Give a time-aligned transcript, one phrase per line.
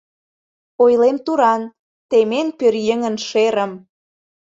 [0.83, 1.61] Ойлем туран,
[2.09, 3.71] темен пӧръеҥын шерым